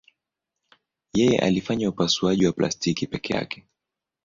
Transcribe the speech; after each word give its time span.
Yeye 1.13 1.39
alifanya 1.39 1.89
upasuaji 1.89 2.45
wa 2.45 2.51
plastiki 2.51 3.07
peke 3.07 3.33
yake. 3.33 3.65